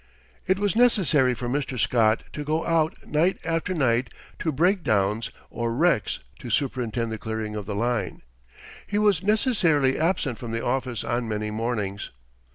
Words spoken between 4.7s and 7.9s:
downs or wrecks to superintend the clearing of the